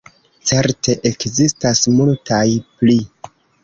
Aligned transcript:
Certe 0.51 0.95
ekzistas 1.11 1.85
multaj 2.01 2.45
pli. 2.81 3.03